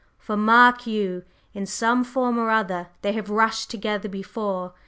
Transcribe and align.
For 0.17 0.35
mark 0.35 0.87
you, 0.87 1.25
in 1.53 1.67
some 1.67 2.03
form 2.03 2.39
or 2.39 2.49
other 2.49 2.87
they 3.03 3.13
have 3.13 3.29
rushed 3.29 3.69
together 3.69 4.09
before! 4.09 4.73